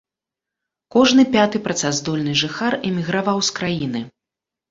[0.93, 4.05] Кожны пяты працаздольны жыхар эміграваў з краіны.